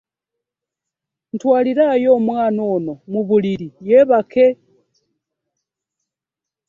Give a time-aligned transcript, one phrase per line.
[1.35, 4.45] Ntwalirayo omwana ono mu buliui yebake.